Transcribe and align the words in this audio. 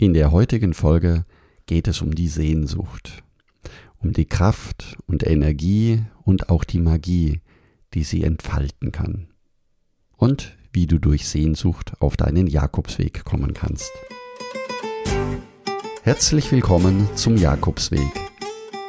In 0.00 0.14
der 0.14 0.32
heutigen 0.32 0.72
Folge 0.72 1.26
geht 1.66 1.86
es 1.86 2.00
um 2.00 2.14
die 2.14 2.28
Sehnsucht, 2.28 3.22
um 3.98 4.14
die 4.14 4.24
Kraft 4.24 4.96
und 5.06 5.26
Energie 5.26 6.02
und 6.22 6.48
auch 6.48 6.64
die 6.64 6.80
Magie, 6.80 7.42
die 7.92 8.02
sie 8.02 8.24
entfalten 8.24 8.92
kann. 8.92 9.28
Und 10.16 10.56
wie 10.72 10.86
du 10.86 10.98
durch 10.98 11.28
Sehnsucht 11.28 11.92
auf 12.00 12.16
deinen 12.16 12.46
Jakobsweg 12.46 13.26
kommen 13.26 13.52
kannst. 13.52 13.92
Herzlich 16.02 16.50
willkommen 16.50 17.06
zum 17.14 17.36
Jakobsweg. 17.36 18.10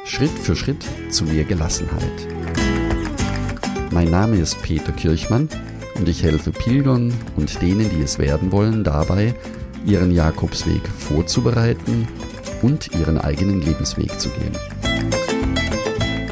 Schritt 0.06 0.30
für 0.30 0.56
Schritt 0.56 0.82
zu 1.10 1.24
mehr 1.24 1.44
Gelassenheit. 1.44 2.26
Mein 3.90 4.08
Name 4.08 4.36
ist 4.36 4.62
Peter 4.62 4.92
Kirchmann 4.92 5.50
und 5.94 6.08
ich 6.08 6.22
helfe 6.22 6.52
Pilgern 6.52 7.12
und 7.36 7.60
denen, 7.60 7.90
die 7.90 8.00
es 8.00 8.18
werden 8.18 8.50
wollen, 8.50 8.82
dabei, 8.82 9.34
ihren 9.84 10.10
Jakobsweg 10.10 10.86
vorzubereiten 10.98 12.08
und 12.62 12.94
ihren 12.94 13.18
eigenen 13.18 13.60
Lebensweg 13.60 14.18
zu 14.20 14.28
gehen. 14.30 14.56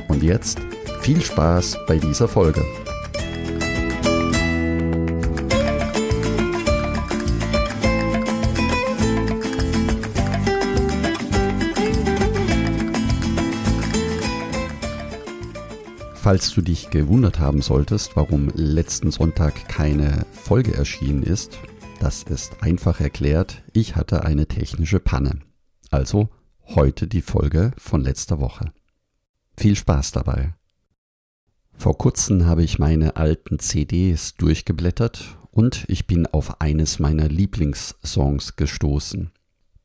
Und 0.08 0.22
jetzt 0.22 0.58
viel 1.00 1.20
Spaß 1.20 1.78
bei 1.86 1.98
dieser 1.98 2.28
Folge. 2.28 2.64
Falls 16.22 16.52
du 16.52 16.60
dich 16.60 16.90
gewundert 16.90 17.40
haben 17.40 17.62
solltest, 17.62 18.14
warum 18.14 18.50
letzten 18.54 19.10
Sonntag 19.10 19.68
keine 19.68 20.26
Folge 20.30 20.74
erschienen 20.74 21.22
ist, 21.22 21.58
das 22.00 22.22
ist 22.22 22.62
einfach 22.62 23.00
erklärt, 23.00 23.62
ich 23.72 23.94
hatte 23.94 24.24
eine 24.24 24.48
technische 24.48 25.00
Panne. 25.00 25.40
Also 25.90 26.30
heute 26.66 27.06
die 27.06 27.20
Folge 27.20 27.72
von 27.76 28.02
letzter 28.02 28.40
Woche. 28.40 28.72
Viel 29.56 29.76
Spaß 29.76 30.12
dabei. 30.12 30.54
Vor 31.74 31.98
kurzem 31.98 32.46
habe 32.46 32.62
ich 32.62 32.78
meine 32.78 33.16
alten 33.16 33.58
CDs 33.58 34.34
durchgeblättert 34.34 35.36
und 35.50 35.84
ich 35.88 36.06
bin 36.06 36.26
auf 36.26 36.60
eines 36.60 36.98
meiner 36.98 37.28
Lieblingssongs 37.28 38.56
gestoßen. 38.56 39.30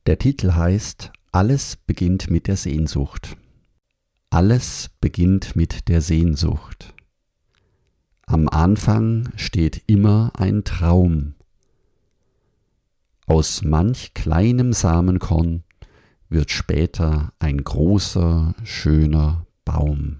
Der 0.05 0.17
Titel 0.17 0.53
heißt 0.53 1.11
Alles 1.31 1.75
beginnt 1.75 2.29
mit 2.29 2.47
der 2.47 2.57
Sehnsucht. 2.57 3.35
Alles 4.29 4.89
beginnt 5.01 5.55
mit 5.55 5.89
der 5.89 6.01
Sehnsucht. 6.01 6.93
Am 8.25 8.49
Anfang 8.49 9.29
steht 9.35 9.83
immer 9.87 10.31
ein 10.35 10.63
Traum, 10.63 11.34
aus 13.25 13.63
manch 13.63 14.13
kleinem 14.13 14.73
Samenkorn 14.73 15.63
wird 16.29 16.51
später 16.51 17.33
ein 17.39 17.63
großer, 17.63 18.55
schöner 18.63 19.45
Baum. 19.63 20.19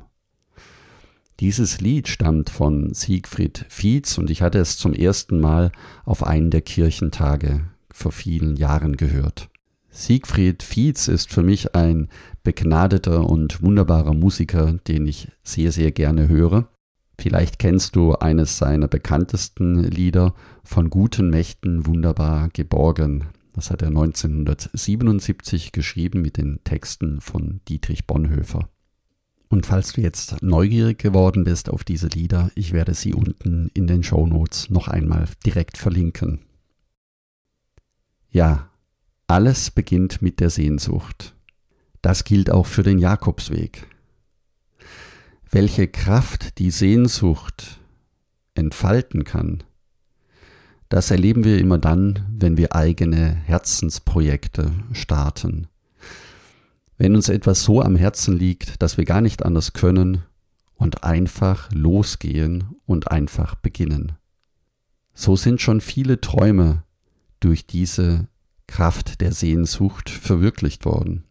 Dieses 1.40 1.82
Lied 1.82 2.08
stammt 2.08 2.50
von 2.50 2.94
Siegfried 2.94 3.66
Fietz 3.68 4.18
und 4.18 4.30
ich 4.30 4.42
hatte 4.42 4.60
es 4.60 4.78
zum 4.78 4.94
ersten 4.94 5.40
Mal 5.40 5.72
auf 6.06 6.26
einen 6.26 6.50
der 6.50 6.62
Kirchentage 6.62 7.68
vor 7.92 8.12
vielen 8.12 8.56
Jahren 8.56 8.96
gehört. 8.96 9.50
Siegfried 9.90 10.64
Fietz 10.64 11.08
ist 11.08 11.32
für 11.32 11.44
mich 11.44 11.76
ein 11.76 12.10
begnadeter 12.44 13.30
und 13.30 13.62
wunderbarer 13.62 14.14
Musiker, 14.14 14.74
den 14.88 15.08
ich 15.08 15.30
sehr, 15.44 15.72
sehr 15.72 15.92
gerne 15.92 16.28
höre. 16.28 16.70
Vielleicht 17.18 17.60
kennst 17.60 17.96
du 17.96 18.14
eines 18.14 18.58
seiner 18.58 18.88
bekanntesten 18.88 19.84
Lieder 19.84 20.34
von 20.64 20.90
guten 20.90 21.30
Mächten 21.30 21.86
wunderbar 21.86 22.50
geborgen. 22.50 23.26
Das 23.54 23.72
hat 23.72 23.82
er 23.82 23.88
1977 23.88 25.72
geschrieben 25.72 26.22
mit 26.22 26.38
den 26.38 26.60
Texten 26.64 27.22
von 27.22 27.62
Dietrich 27.70 28.06
Bonhoeffer. 28.06 28.70
Und 29.48 29.66
falls 29.66 29.94
du 29.94 30.02
jetzt 30.02 30.42
neugierig 30.42 30.98
geworden 30.98 31.46
bist 31.46 31.70
auf 31.70 31.84
diese 31.84 32.08
Lieder, 32.08 32.52
ich 32.56 32.74
werde 32.74 32.94
sie 32.94 33.14
unten 33.14 33.70
in 33.74 33.88
den 33.88 34.04
Show 34.04 34.28
Notes 34.28 34.70
noch 34.70 34.88
einmal 34.88 35.30
direkt 35.46 35.78
verlinken. 35.78 36.42
Ja, 38.30 38.70
alles 39.28 39.72
beginnt 39.72 40.22
mit 40.22 40.42
der 40.42 40.50
Sehnsucht. 40.50 41.36
Das 42.02 42.26
gilt 42.26 42.52
auch 42.52 42.66
für 42.66 42.84
den 42.84 43.00
Jakobsweg 43.00 43.88
welche 45.52 45.88
Kraft 45.88 46.60
die 46.60 46.72
Sehnsucht 46.72 47.80
entfalten 48.56 49.24
kann, 49.24 49.64
das 50.90 51.12
erleben 51.12 51.44
wir 51.44 51.58
immer 51.58 51.78
dann, 51.78 52.26
wenn 52.30 52.58
wir 52.58 52.76
eigene 52.76 53.34
Herzensprojekte 53.34 54.72
starten. 54.94 55.68
Wenn 56.98 57.16
uns 57.16 57.28
etwas 57.28 57.64
so 57.64 57.82
am 57.82 57.96
Herzen 57.96 58.38
liegt, 58.38 58.82
dass 58.82 58.98
wir 58.98 59.06
gar 59.06 59.22
nicht 59.22 59.44
anders 59.44 59.74
können 59.74 60.24
und 60.76 61.04
einfach 61.04 61.70
losgehen 61.72 62.76
und 62.86 63.12
einfach 63.12 63.56
beginnen. 63.56 64.14
So 65.14 65.36
sind 65.36 65.62
schon 65.62 65.82
viele 65.82 66.22
Träume 66.22 66.84
durch 67.40 67.66
diese 67.66 68.28
Kraft 68.68 69.22
der 69.22 69.32
Sehnsucht 69.32 70.10
verwirklicht 70.10 70.86
worden. 70.86 71.24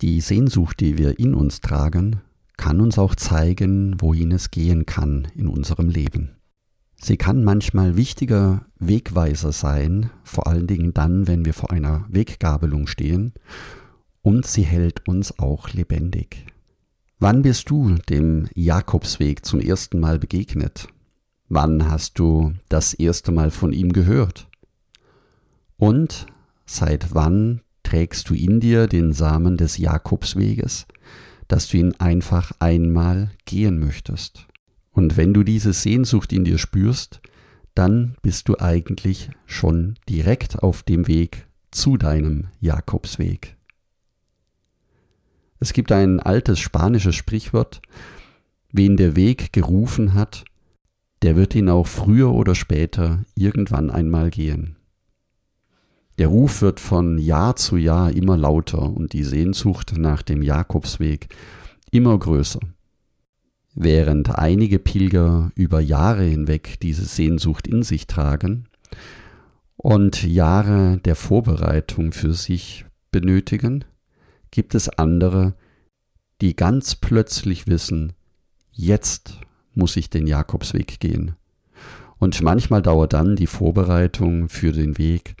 Die 0.00 0.20
Sehnsucht, 0.20 0.80
die 0.80 0.98
wir 0.98 1.18
in 1.18 1.34
uns 1.34 1.60
tragen, 1.60 2.20
kann 2.58 2.82
uns 2.82 2.98
auch 2.98 3.14
zeigen, 3.14 3.96
wohin 3.98 4.32
es 4.32 4.50
gehen 4.50 4.84
kann 4.84 5.28
in 5.34 5.48
unserem 5.48 5.88
Leben. 5.88 6.36
Sie 7.00 7.16
kann 7.16 7.44
manchmal 7.44 7.96
wichtiger 7.96 8.66
Wegweiser 8.78 9.52
sein, 9.52 10.10
vor 10.24 10.48
allen 10.48 10.66
Dingen 10.66 10.92
dann, 10.92 11.26
wenn 11.26 11.46
wir 11.46 11.54
vor 11.54 11.70
einer 11.70 12.04
Weggabelung 12.10 12.86
stehen, 12.86 13.32
und 14.20 14.46
sie 14.46 14.64
hält 14.64 15.08
uns 15.08 15.38
auch 15.38 15.70
lebendig. 15.70 16.44
Wann 17.20 17.42
bist 17.42 17.70
du 17.70 17.94
dem 18.10 18.48
Jakobsweg 18.54 19.44
zum 19.44 19.60
ersten 19.60 20.00
Mal 20.00 20.18
begegnet? 20.18 20.88
Wann 21.48 21.88
hast 21.88 22.18
du 22.18 22.52
das 22.68 22.92
erste 22.92 23.32
Mal 23.32 23.50
von 23.50 23.72
ihm 23.72 23.92
gehört? 23.92 24.48
Und 25.78 26.26
seit 26.66 27.14
wann 27.14 27.62
trägst 27.84 28.28
du 28.28 28.34
in 28.34 28.60
dir 28.60 28.86
den 28.88 29.12
Samen 29.12 29.56
des 29.56 29.78
Jakobsweges, 29.78 30.86
dass 31.48 31.68
du 31.68 31.78
ihn 31.78 31.94
einfach 31.98 32.52
einmal 32.60 33.30
gehen 33.44 33.78
möchtest. 33.78 34.46
Und 34.92 35.16
wenn 35.16 35.34
du 35.34 35.42
diese 35.42 35.72
Sehnsucht 35.72 36.32
in 36.32 36.44
dir 36.44 36.58
spürst, 36.58 37.20
dann 37.74 38.16
bist 38.22 38.48
du 38.48 38.58
eigentlich 38.58 39.30
schon 39.46 39.96
direkt 40.08 40.62
auf 40.62 40.82
dem 40.82 41.06
Weg 41.06 41.46
zu 41.70 41.96
deinem 41.96 42.48
Jakobsweg. 42.60 43.56
Es 45.60 45.72
gibt 45.72 45.92
ein 45.92 46.20
altes 46.20 46.58
spanisches 46.58 47.16
Sprichwort, 47.16 47.80
wen 48.72 48.96
der 48.96 49.16
Weg 49.16 49.52
gerufen 49.52 50.14
hat, 50.14 50.44
der 51.22 51.36
wird 51.36 51.54
ihn 51.54 51.68
auch 51.68 51.86
früher 51.86 52.32
oder 52.32 52.54
später 52.54 53.24
irgendwann 53.34 53.90
einmal 53.90 54.30
gehen. 54.30 54.77
Der 56.18 56.26
Ruf 56.26 56.62
wird 56.62 56.80
von 56.80 57.18
Jahr 57.18 57.54
zu 57.54 57.76
Jahr 57.76 58.10
immer 58.10 58.36
lauter 58.36 58.82
und 58.82 59.12
die 59.12 59.22
Sehnsucht 59.22 59.94
nach 59.96 60.22
dem 60.22 60.42
Jakobsweg 60.42 61.28
immer 61.92 62.18
größer. 62.18 62.58
Während 63.74 64.36
einige 64.36 64.80
Pilger 64.80 65.52
über 65.54 65.80
Jahre 65.80 66.24
hinweg 66.24 66.80
diese 66.80 67.04
Sehnsucht 67.04 67.68
in 67.68 67.84
sich 67.84 68.08
tragen 68.08 68.68
und 69.76 70.24
Jahre 70.24 70.98
der 71.04 71.14
Vorbereitung 71.14 72.10
für 72.10 72.34
sich 72.34 72.84
benötigen, 73.12 73.84
gibt 74.50 74.74
es 74.74 74.88
andere, 74.88 75.54
die 76.40 76.56
ganz 76.56 76.96
plötzlich 76.96 77.68
wissen, 77.68 78.12
jetzt 78.72 79.38
muss 79.72 79.96
ich 79.96 80.10
den 80.10 80.26
Jakobsweg 80.26 80.98
gehen. 80.98 81.36
Und 82.18 82.42
manchmal 82.42 82.82
dauert 82.82 83.12
dann 83.12 83.36
die 83.36 83.46
Vorbereitung 83.46 84.48
für 84.48 84.72
den 84.72 84.98
Weg 84.98 85.36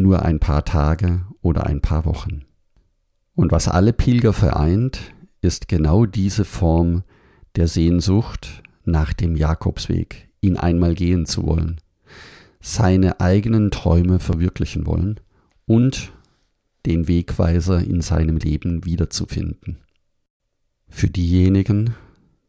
nur 0.00 0.22
ein 0.22 0.40
paar 0.40 0.64
Tage 0.64 1.26
oder 1.42 1.66
ein 1.66 1.80
paar 1.80 2.04
Wochen. 2.04 2.44
Und 3.34 3.52
was 3.52 3.68
alle 3.68 3.92
Pilger 3.92 4.32
vereint, 4.32 5.14
ist 5.40 5.68
genau 5.68 6.06
diese 6.06 6.44
Form 6.44 7.04
der 7.56 7.68
Sehnsucht 7.68 8.62
nach 8.84 9.12
dem 9.12 9.36
Jakobsweg, 9.36 10.28
ihn 10.40 10.56
einmal 10.56 10.94
gehen 10.94 11.26
zu 11.26 11.46
wollen, 11.46 11.80
seine 12.60 13.20
eigenen 13.20 13.70
Träume 13.70 14.18
verwirklichen 14.18 14.86
wollen 14.86 15.20
und 15.66 16.12
den 16.86 17.08
Wegweiser 17.08 17.82
in 17.82 18.00
seinem 18.00 18.38
Leben 18.38 18.84
wiederzufinden. 18.84 19.78
Für 20.88 21.08
diejenigen, 21.08 21.94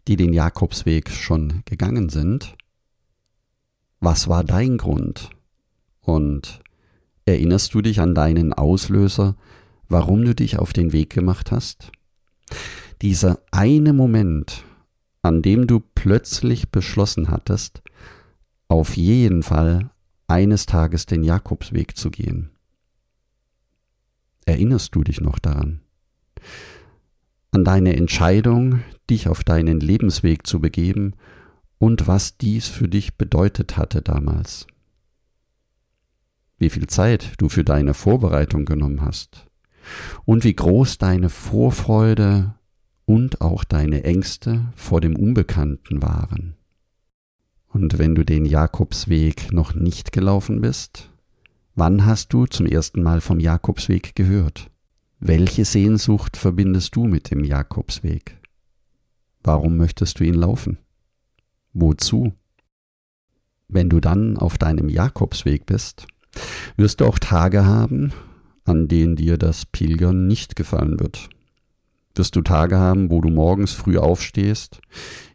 die 0.07 0.15
den 0.15 0.33
Jakobsweg 0.33 1.09
schon 1.09 1.61
gegangen 1.65 2.09
sind, 2.09 2.55
was 3.99 4.27
war 4.27 4.43
dein 4.43 4.77
Grund 4.77 5.29
und 6.01 6.61
Erinnerst 7.25 7.73
du 7.73 7.81
dich 7.81 7.99
an 7.99 8.15
deinen 8.15 8.53
Auslöser, 8.53 9.35
warum 9.87 10.23
du 10.23 10.33
dich 10.33 10.57
auf 10.57 10.73
den 10.73 10.93
Weg 10.93 11.11
gemacht 11.11 11.51
hast? 11.51 11.91
Dieser 13.01 13.39
eine 13.51 13.93
Moment, 13.93 14.63
an 15.21 15.41
dem 15.41 15.67
du 15.67 15.79
plötzlich 15.79 16.69
beschlossen 16.69 17.29
hattest, 17.29 17.81
auf 18.67 18.95
jeden 18.95 19.43
Fall 19.43 19.91
eines 20.27 20.65
Tages 20.65 21.05
den 21.05 21.23
Jakobsweg 21.23 21.97
zu 21.97 22.09
gehen. 22.09 22.51
Erinnerst 24.45 24.95
du 24.95 25.03
dich 25.03 25.21
noch 25.21 25.39
daran? 25.39 25.81
An 27.51 27.65
deine 27.65 27.95
Entscheidung, 27.95 28.81
dich 29.09 29.27
auf 29.27 29.43
deinen 29.43 29.79
Lebensweg 29.79 30.47
zu 30.47 30.59
begeben 30.59 31.13
und 31.77 32.07
was 32.07 32.37
dies 32.37 32.67
für 32.67 32.87
dich 32.87 33.15
bedeutet 33.17 33.77
hatte 33.77 34.01
damals. 34.01 34.67
Wie 36.61 36.69
viel 36.69 36.85
Zeit 36.85 37.33
du 37.39 37.49
für 37.49 37.63
deine 37.63 37.95
Vorbereitung 37.95 38.65
genommen 38.65 39.01
hast 39.01 39.47
und 40.25 40.43
wie 40.43 40.53
groß 40.53 40.99
deine 40.99 41.29
Vorfreude 41.29 42.53
und 43.05 43.41
auch 43.41 43.63
deine 43.63 44.03
Ängste 44.03 44.71
vor 44.75 45.01
dem 45.01 45.15
Unbekannten 45.15 46.03
waren. 46.03 46.55
Und 47.67 47.97
wenn 47.97 48.13
du 48.13 48.23
den 48.23 48.45
Jakobsweg 48.45 49.51
noch 49.51 49.73
nicht 49.73 50.11
gelaufen 50.11 50.61
bist, 50.61 51.09
wann 51.73 52.05
hast 52.05 52.31
du 52.31 52.45
zum 52.45 52.67
ersten 52.67 53.01
Mal 53.01 53.21
vom 53.21 53.39
Jakobsweg 53.39 54.13
gehört? 54.13 54.69
Welche 55.19 55.65
Sehnsucht 55.65 56.37
verbindest 56.37 56.95
du 56.95 57.05
mit 57.05 57.31
dem 57.31 57.43
Jakobsweg? 57.43 58.39
Warum 59.41 59.77
möchtest 59.77 60.19
du 60.19 60.25
ihn 60.25 60.35
laufen? 60.35 60.77
Wozu? 61.73 62.33
Wenn 63.67 63.89
du 63.89 63.99
dann 63.99 64.37
auf 64.37 64.59
deinem 64.59 64.89
Jakobsweg 64.89 65.65
bist, 65.65 66.05
wirst 66.77 67.01
du 67.01 67.05
auch 67.05 67.19
Tage 67.19 67.65
haben, 67.65 68.13
an 68.63 68.87
denen 68.87 69.15
dir 69.15 69.37
das 69.37 69.65
Pilgern 69.65 70.27
nicht 70.27 70.55
gefallen 70.55 70.99
wird. 70.99 71.29
Wirst 72.15 72.35
du 72.35 72.41
Tage 72.41 72.77
haben, 72.77 73.09
wo 73.09 73.21
du 73.21 73.29
morgens 73.29 73.71
früh 73.71 73.97
aufstehst, 73.97 74.81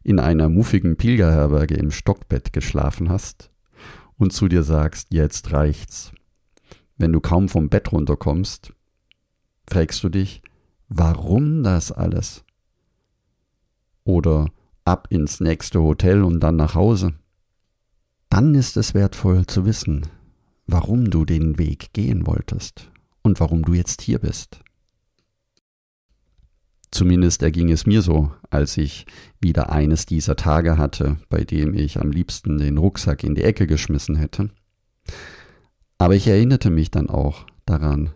in 0.03 0.21
einer 0.21 0.49
muffigen 0.49 0.97
Pilgerherberge 0.97 1.75
im 1.75 1.91
Stockbett 1.91 2.53
geschlafen 2.53 3.09
hast 3.09 3.51
und 4.19 4.33
zu 4.33 4.49
dir 4.49 4.63
sagst, 4.63 5.09
jetzt 5.11 5.53
reicht's. 5.53 6.13
Wenn 6.99 7.13
du 7.13 7.21
kaum 7.21 7.49
vom 7.49 7.69
Bett 7.69 7.93
runterkommst, 7.93 8.73
fragst 9.69 10.03
du 10.05 10.09
dich, 10.09 10.43
warum 10.89 11.63
das 11.63 11.93
alles? 11.93 12.45
Oder 14.05 14.49
ab 14.85 15.09
ins 15.11 15.41
nächste 15.41 15.83
Hotel 15.83 16.23
und 16.23 16.41
dann 16.41 16.57
nach 16.57 16.75
Hause. 16.75 17.15
Dann 18.31 18.55
ist 18.55 18.77
es 18.77 18.95
wertvoll 18.95 19.47
zu 19.47 19.67
wissen, 19.67 20.07
warum 20.67 21.11
du 21.11 21.25
den 21.25 21.59
Weg 21.59 21.93
gehen 21.93 22.27
wolltest 22.27 22.91
und 23.23 23.41
warum 23.41 23.63
du 23.63 23.75
jetzt 23.75 24.03
hier 24.03 24.19
bist. 24.19 24.61
Zumindest 26.91 27.43
erging 27.43 27.71
es 27.71 27.85
mir 27.85 28.01
so, 28.01 28.31
als 28.49 28.77
ich 28.77 29.07
wieder 29.41 29.71
eines 29.71 30.07
dieser 30.07 30.37
Tage 30.37 30.79
hatte, 30.79 31.17
bei 31.29 31.45
dem 31.45 31.75
ich 31.75 32.01
am 32.01 32.11
liebsten 32.11 32.59
den 32.59 32.79
Rucksack 32.79 33.23
in 33.23 33.35
die 33.35 33.43
Ecke 33.43 33.67
geschmissen 33.67 34.17
hätte. 34.17 34.51
Aber 35.99 36.15
ich 36.15 36.27
erinnerte 36.27 36.71
mich 36.71 36.91
dann 36.91 37.11
auch 37.11 37.47
daran, 37.67 38.11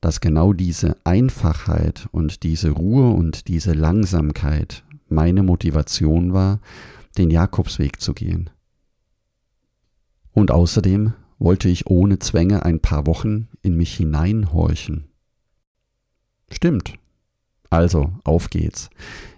dass 0.00 0.20
genau 0.20 0.52
diese 0.52 0.96
Einfachheit 1.04 2.08
und 2.10 2.42
diese 2.42 2.70
Ruhe 2.70 3.10
und 3.10 3.48
diese 3.48 3.72
Langsamkeit 3.72 4.82
meine 5.08 5.42
Motivation 5.42 6.32
war, 6.32 6.60
den 7.18 7.30
Jakobsweg 7.30 8.00
zu 8.00 8.14
gehen. 8.14 8.50
Und 10.32 10.50
außerdem 10.50 11.12
wollte 11.40 11.68
ich 11.68 11.86
ohne 11.86 12.20
Zwänge 12.20 12.64
ein 12.64 12.78
paar 12.78 13.06
Wochen 13.06 13.48
in 13.62 13.76
mich 13.76 13.94
hineinhorchen. 13.96 15.08
Stimmt. 16.52 16.94
Also, 17.70 18.12
auf 18.24 18.50
geht's. 18.50 18.90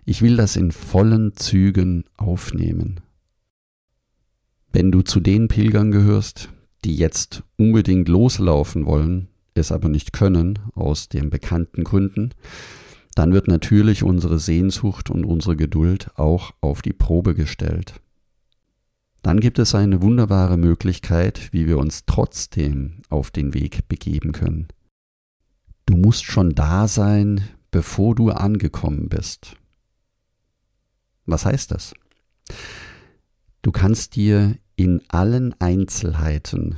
Ich 0.05 0.21
will 0.21 0.37
das 0.37 0.57
in 0.57 0.73
vollen 0.73 1.37
Zügen 1.37 2.05
aufnehmen. 2.17 3.01
Wenn 4.73 4.91
du 4.91 5.03
zu 5.03 5.21
den 5.21 5.49
Pilgern 5.49 5.91
gehörst, 5.91 6.51
die 6.85 6.97
jetzt 6.97 7.45
unbedingt 7.57 8.09
loslaufen 8.09 8.87
wollen, 8.87 9.29
es 9.55 9.71
aber 9.71 9.89
nicht 9.89 10.13
können, 10.13 10.59
aus 10.75 11.09
den 11.09 11.31
bekannten 11.31 11.85
Gründen, 11.85 12.31
dann 13.15 13.33
wird 13.33 13.49
natürlich 13.49 14.03
unsere 14.03 14.39
Sehnsucht 14.39 15.11
und 15.11 15.25
unsere 15.25 15.57
Geduld 15.57 16.11
auch 16.17 16.53
auf 16.61 16.83
die 16.83 16.95
Probe 16.95 17.35
gestellt. 17.35 18.02
Dann 19.23 19.39
gibt 19.39 19.59
es 19.61 19.75
eine 19.75 20.03
wunderbare 20.03 20.57
Möglichkeit, 20.57 21.53
wie 21.53 21.67
wir 21.67 21.79
uns 21.79 22.05
trotzdem 22.07 23.03
auf 23.09 23.31
den 23.31 23.55
Weg 23.55 23.89
begeben 23.89 24.33
können. 24.33 24.69
Du 25.87 25.97
musst 25.97 26.25
schon 26.25 26.55
da 26.55 26.89
sein, 26.89 27.43
bevor 27.71 28.15
du 28.15 28.31
angekommen 28.31 29.09
bist. 29.09 29.57
Was 31.25 31.45
heißt 31.45 31.71
das? 31.71 31.95
Du 33.63 33.71
kannst 33.71 34.17
dir 34.17 34.59
in 34.75 35.03
allen 35.09 35.55
Einzelheiten 35.61 36.77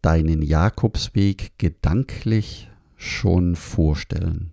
deinen 0.00 0.40
Jakobsweg 0.42 1.58
gedanklich 1.58 2.70
schon 2.96 3.56
vorstellen. 3.56 4.52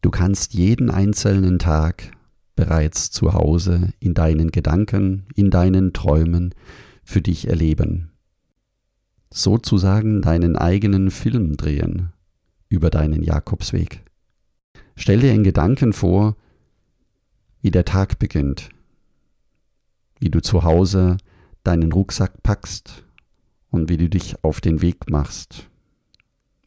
Du 0.00 0.10
kannst 0.10 0.54
jeden 0.54 0.90
einzelnen 0.90 1.58
Tag 1.58 2.13
bereits 2.56 3.10
zu 3.10 3.34
Hause 3.34 3.92
in 4.00 4.14
deinen 4.14 4.50
Gedanken, 4.50 5.26
in 5.34 5.50
deinen 5.50 5.92
Träumen 5.92 6.54
für 7.02 7.20
dich 7.20 7.48
erleben. 7.48 8.10
Sozusagen 9.32 10.22
deinen 10.22 10.56
eigenen 10.56 11.10
Film 11.10 11.56
drehen 11.56 12.12
über 12.68 12.90
deinen 12.90 13.22
Jakobsweg. 13.22 14.04
Stell 14.96 15.20
dir 15.20 15.32
in 15.32 15.42
Gedanken 15.42 15.92
vor, 15.92 16.36
wie 17.60 17.72
der 17.72 17.84
Tag 17.84 18.18
beginnt, 18.18 18.68
wie 20.20 20.30
du 20.30 20.40
zu 20.40 20.62
Hause 20.62 21.16
deinen 21.64 21.92
Rucksack 21.92 22.42
packst 22.42 23.04
und 23.70 23.88
wie 23.88 23.96
du 23.96 24.08
dich 24.08 24.44
auf 24.44 24.60
den 24.60 24.82
Weg 24.82 25.10
machst. 25.10 25.68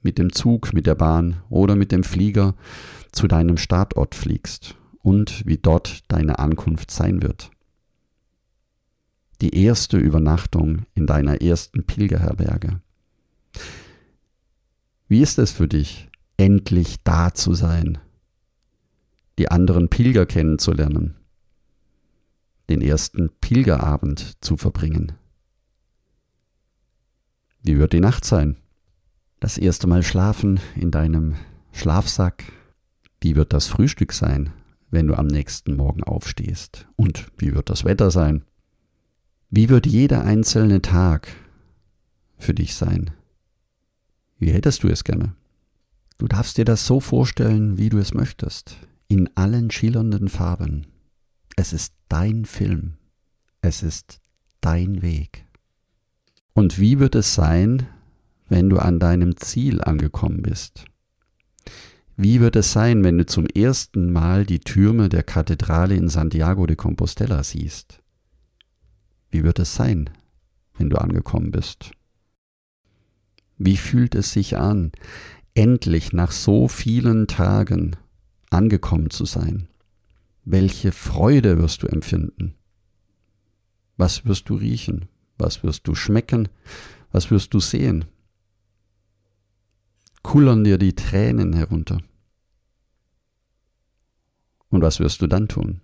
Mit 0.02 0.18
dem 0.18 0.34
Zug, 0.34 0.74
mit 0.74 0.86
der 0.86 0.96
Bahn 0.96 1.42
oder 1.50 1.76
mit 1.76 1.92
dem 1.92 2.04
Flieger 2.04 2.56
zu 3.12 3.28
deinem 3.28 3.58
Startort 3.58 4.14
fliegst 4.16 4.76
und 5.08 5.46
wie 5.46 5.58
dort 5.58 6.04
deine 6.12 6.38
Ankunft 6.38 6.92
sein 6.92 7.22
wird. 7.22 7.50
Die 9.40 9.56
erste 9.56 9.96
Übernachtung 9.96 10.86
in 10.96 11.08
deiner 11.08 11.42
ersten 11.42 11.86
Pilgerherberge. 11.86 12.82
Wie 15.08 15.22
ist 15.22 15.40
es 15.40 15.54
für 15.54 15.70
dich, 15.70 16.10
endlich 16.36 16.98
da 17.06 17.34
zu 17.34 17.54
sein, 17.54 18.00
die 19.38 19.50
anderen 19.50 19.88
Pilger 19.88 20.26
kennenzulernen, 20.26 21.16
den 22.70 22.82
ersten 22.82 23.30
Pilgerabend 23.40 24.44
zu 24.44 24.58
verbringen? 24.58 25.14
Wie 27.62 27.78
wird 27.78 27.94
die 27.94 28.02
Nacht 28.02 28.26
sein? 28.26 28.58
Das 29.40 29.58
erste 29.58 29.88
Mal 29.88 30.04
schlafen 30.04 30.60
in 30.76 30.92
deinem 30.92 31.36
Schlafsack? 31.72 32.44
Wie 33.22 33.38
wird 33.38 33.54
das 33.54 33.68
Frühstück 33.68 34.12
sein? 34.12 34.52
Wenn 34.90 35.08
du 35.08 35.16
am 35.16 35.28
nächsten 35.28 35.76
Morgen 35.76 36.04
aufstehst? 36.04 36.88
Und 36.96 37.28
wie 37.38 37.54
wird 37.54 37.70
das 37.70 37.84
Wetter 37.84 38.12
sein? 38.12 38.46
Wie 39.50 39.70
wird 39.70 39.86
jeder 39.86 40.24
einzelne 40.24 40.82
Tag 40.82 41.30
für 42.38 42.54
dich 42.54 42.76
sein? 42.76 43.12
Wie 44.40 44.52
hättest 44.52 44.84
du 44.84 44.88
es 44.88 45.04
gerne? 45.04 45.36
Du 46.18 46.28
darfst 46.28 46.58
dir 46.58 46.66
das 46.66 46.86
so 46.86 47.00
vorstellen, 47.00 47.78
wie 47.78 47.90
du 47.90 47.98
es 47.98 48.14
möchtest, 48.14 48.78
in 49.08 49.30
allen 49.36 49.72
schillernden 49.72 50.30
Farben. 50.30 50.88
Es 51.56 51.74
ist 51.74 51.94
dein 52.10 52.46
Film. 52.46 52.94
Es 53.62 53.84
ist 53.84 54.20
dein 54.62 55.02
Weg. 55.02 55.46
Und 56.54 56.80
wie 56.80 57.00
wird 57.00 57.16
es 57.16 57.36
sein, 57.36 57.88
wenn 58.50 58.70
du 58.70 58.78
an 58.78 59.00
deinem 59.00 59.38
Ziel 59.38 59.82
angekommen 59.82 60.42
bist? 60.42 60.86
Wie 62.20 62.40
wird 62.40 62.56
es 62.56 62.72
sein, 62.72 63.04
wenn 63.04 63.20
du 63.20 63.28
zum 63.28 63.46
ersten 63.46 64.12
Mal 64.12 64.44
die 64.44 64.60
Türme 64.60 65.08
der 65.08 65.22
Kathedrale 65.22 65.94
in 65.94 66.10
Santiago 66.10 66.66
de 66.66 66.76
Compostela 66.76 67.44
siehst? 67.44 68.02
Wie 69.30 69.44
wird 69.44 69.60
es 69.60 69.76
sein, 69.76 70.10
wenn 70.80 70.90
du 70.90 70.98
angekommen 70.98 71.52
bist? 71.52 71.92
Wie 73.60 73.78
fühlt 73.78 74.16
es 74.16 74.32
sich 74.32 74.58
an, 74.58 74.94
endlich 75.54 76.12
nach 76.12 76.32
so 76.32 76.68
vielen 76.68 77.28
Tagen 77.28 77.96
angekommen 78.50 79.12
zu 79.12 79.26
sein? 79.26 79.68
Welche 80.44 80.92
Freude 80.92 81.60
wirst 81.60 81.84
du 81.84 81.88
empfinden? 81.88 82.56
Was 83.96 84.26
wirst 84.26 84.50
du 84.50 84.56
riechen? 84.56 85.08
Was 85.38 85.62
wirst 85.62 85.88
du 85.88 85.94
schmecken? 85.94 86.50
Was 87.12 87.30
wirst 87.30 87.54
du 87.54 87.60
sehen? 87.60 88.06
Kullern 90.28 90.66
dir 90.66 90.78
die 90.78 90.94
Tränen 90.94 91.54
herunter. 91.54 92.00
Und 94.68 94.82
was 94.82 95.00
wirst 95.00 95.22
du 95.22 95.28
dann 95.28 95.48
tun? 95.48 95.80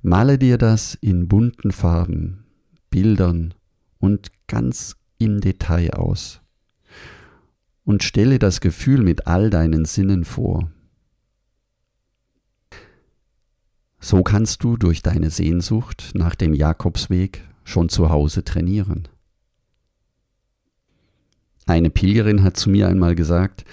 Male 0.00 0.38
dir 0.38 0.58
das 0.58 0.94
in 0.94 1.26
bunten 1.26 1.72
Farben, 1.72 2.44
Bildern 2.88 3.52
und 3.98 4.30
ganz 4.46 4.94
im 5.18 5.40
Detail 5.40 5.94
aus. 5.94 6.40
Und 7.82 8.04
stelle 8.04 8.38
das 8.38 8.60
Gefühl 8.60 9.02
mit 9.02 9.26
all 9.26 9.50
deinen 9.50 9.84
Sinnen 9.84 10.24
vor. 10.24 10.70
So 13.98 14.22
kannst 14.22 14.62
du 14.62 14.76
durch 14.76 15.02
deine 15.02 15.30
Sehnsucht 15.30 16.12
nach 16.14 16.36
dem 16.36 16.54
Jakobsweg 16.54 17.42
schon 17.64 17.88
zu 17.88 18.08
Hause 18.08 18.44
trainieren. 18.44 19.08
Eine 21.66 21.90
Pilgerin 21.90 22.42
hat 22.42 22.56
zu 22.56 22.70
mir 22.70 22.88
einmal 22.88 23.14
gesagt, 23.14 23.64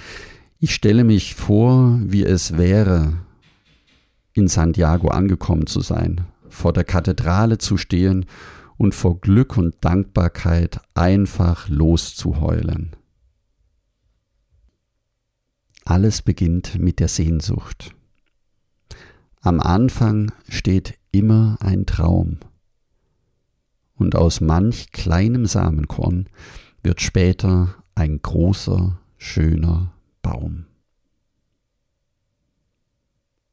ich 0.59 0.73
stelle 0.75 1.03
mich 1.03 1.35
vor, 1.35 1.99
wie 2.03 2.23
es 2.23 2.57
wäre, 2.57 3.13
in 4.33 4.47
Santiago 4.47 5.09
angekommen 5.09 5.67
zu 5.67 5.81
sein, 5.81 6.25
vor 6.49 6.73
der 6.73 6.83
Kathedrale 6.83 7.57
zu 7.57 7.77
stehen 7.77 8.25
und 8.77 8.95
vor 8.95 9.19
Glück 9.19 9.57
und 9.57 9.75
Dankbarkeit 9.81 10.79
einfach 10.93 11.67
loszuheulen. 11.69 12.95
Alles 15.85 16.21
beginnt 16.21 16.77
mit 16.77 16.99
der 16.99 17.07
Sehnsucht. 17.07 17.95
Am 19.41 19.59
Anfang 19.59 20.31
steht 20.47 20.99
immer 21.11 21.57
ein 21.61 21.85
Traum. 21.85 22.37
Und 23.95 24.15
aus 24.15 24.39
manch 24.39 24.91
kleinem 24.91 25.45
Samenkorn 25.45 26.27
wird 26.83 27.01
später 27.01 27.75
ein 27.99 28.21
großer, 28.21 28.97
schöner 29.17 29.93
Baum. 30.21 30.65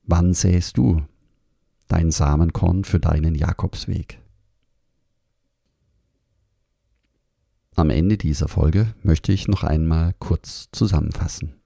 Wann 0.04 0.34
sähst 0.34 0.78
du 0.78 1.02
dein 1.88 2.12
Samenkorn 2.12 2.84
für 2.84 3.00
deinen 3.00 3.34
Jakobsweg? 3.34 4.20
Am 7.74 7.90
Ende 7.90 8.16
dieser 8.16 8.46
Folge 8.46 8.94
möchte 9.02 9.32
ich 9.32 9.48
noch 9.48 9.64
einmal 9.64 10.14
kurz 10.20 10.68
zusammenfassen. 10.70 11.56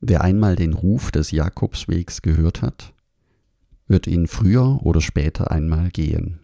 Wer 0.00 0.22
einmal 0.22 0.56
den 0.56 0.72
Ruf 0.72 1.10
des 1.10 1.30
Jakobswegs 1.30 2.22
gehört 2.22 2.62
hat, 2.62 2.94
wird 3.86 4.06
ihn 4.06 4.28
früher 4.28 4.80
oder 4.82 5.02
später 5.02 5.50
einmal 5.50 5.90
gehen. 5.90 6.40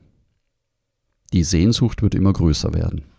Die 1.33 1.43
Sehnsucht 1.43 2.03
wird 2.03 2.15
immer 2.15 2.35
größer 2.35 2.75
werden. 2.75 3.14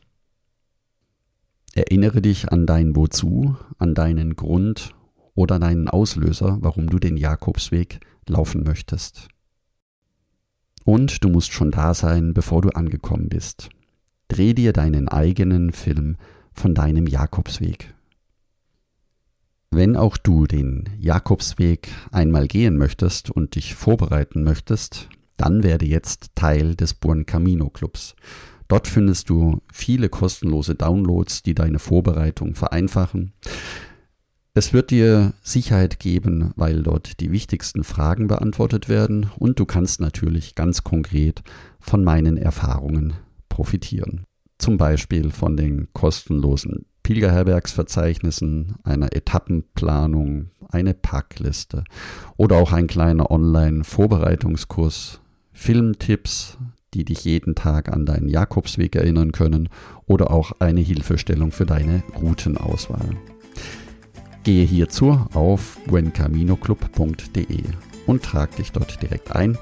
Erinnere 1.76 2.22
dich 2.22 2.54
an 2.54 2.66
dein 2.66 2.96
Wozu, 2.96 3.58
an 3.80 3.96
deinen 3.96 4.38
Grund 4.38 4.96
oder 5.34 5.60
deinen 5.60 5.90
Auslöser, 5.90 6.58
warum 6.62 6.88
du 6.88 7.00
den 7.00 7.18
Jakobsweg 7.18 8.00
laufen 8.28 8.64
möchtest. 8.64 9.28
Und 10.86 11.22
du 11.26 11.28
musst 11.28 11.52
schon 11.52 11.72
da 11.72 11.94
sein, 11.94 12.34
bevor 12.34 12.62
du 12.62 12.70
angekommen 12.70 13.28
bist. 13.28 13.70
Dreh 14.30 14.54
dir 14.54 14.72
deinen 14.72 15.10
eigenen 15.10 15.74
Film 15.74 16.16
von 16.54 16.74
deinem 16.74 17.08
Jakobsweg. 17.08 17.94
Wenn 19.70 19.98
auch 19.98 20.16
du 20.16 20.48
den 20.48 20.86
Jakobsweg 20.98 21.90
einmal 22.10 22.48
gehen 22.48 22.78
möchtest 22.78 23.30
und 23.30 23.56
dich 23.56 23.76
vorbereiten 23.76 24.44
möchtest, 24.44 25.10
dann 25.36 25.64
werde 25.64 25.86
jetzt 25.86 26.30
Teil 26.36 26.76
des 26.76 26.94
Buen 26.94 27.26
Camino 27.26 27.70
Clubs. 27.70 28.16
Dort 28.68 28.88
findest 28.88 29.30
du 29.30 29.62
viele 29.72 30.10
kostenlose 30.10 30.76
Downloads, 30.76 31.44
die 31.44 31.54
deine 31.54 31.80
Vorbereitung 31.80 32.56
vereinfachen. 32.56 33.34
Es 34.58 34.72
wird 34.72 34.90
dir 34.90 35.34
Sicherheit 35.42 36.00
geben, 36.00 36.54
weil 36.56 36.82
dort 36.82 37.20
die 37.20 37.32
wichtigsten 37.32 37.84
Fragen 37.84 38.28
beantwortet 38.28 38.88
werden 38.88 39.30
und 39.38 39.60
du 39.60 39.66
kannst 39.66 40.00
natürlich 40.00 40.56
ganz 40.56 40.84
konkret 40.86 41.44
von 41.80 42.04
meinen 42.06 42.38
Erfahrungen 42.38 43.16
profitieren. 43.50 44.24
Zum 44.58 44.78
Beispiel 44.78 45.32
von 45.32 45.58
den 45.58 45.90
kostenlosen 45.92 46.86
Pilgerherbergsverzeichnissen, 47.04 48.76
einer 48.84 49.14
Etappenplanung, 49.14 50.52
eine 50.70 50.94
Packliste 50.94 51.84
oder 52.38 52.56
auch 52.56 52.72
ein 52.72 52.88
kleiner 52.88 53.30
Online-Vorbereitungskurs, 53.30 55.20
Filmtipps, 55.52 56.58
die 56.96 57.04
dich 57.04 57.26
jeden 57.26 57.56
Tag 57.56 57.92
an 57.92 58.06
deinen 58.06 58.30
Jakobsweg 58.30 58.96
erinnern 58.96 59.34
können 59.34 59.68
oder 60.06 60.32
auch 60.32 60.54
eine 60.60 60.80
Hilfestellung 60.80 61.52
für 61.52 61.66
deine 61.66 62.04
Routenauswahl. 62.20 63.10
Gehe 64.44 64.66
hierzu 64.66 65.20
auf 65.34 65.78
buencaminoclub.de 65.88 67.64
und 68.08 68.24
trag 68.24 68.56
dich 68.56 68.72
dort 68.72 69.02
direkt 69.02 69.36
ein. 69.36 69.58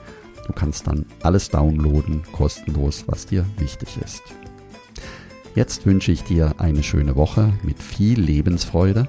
Du 0.46 0.54
kannst 0.54 0.88
dann 0.88 1.06
alles 1.24 1.50
downloaden, 1.50 2.22
kostenlos, 2.32 3.06
was 3.08 3.26
dir 3.26 3.46
wichtig 3.58 3.98
ist. 4.04 4.22
Jetzt 5.56 5.86
wünsche 5.86 6.12
ich 6.12 6.24
dir 6.24 6.56
eine 6.60 6.84
schöne 6.84 7.16
Woche 7.16 7.54
mit 7.64 7.82
viel 7.82 8.20
Lebensfreude 8.20 9.08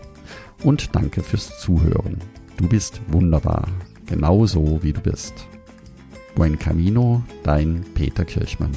und 0.63 0.95
danke 0.95 1.23
fürs 1.23 1.59
Zuhören. 1.59 2.19
Du 2.57 2.69
bist 2.69 3.03
wunderbar, 3.09 3.67
genauso 4.07 4.83
wie 4.83 4.93
du 4.93 5.01
bist. 5.01 5.35
Buen 6.35 6.59
Camino, 6.59 7.23
dein 7.45 7.85
Peter 7.95 8.25
Kirchmann. 8.25 8.73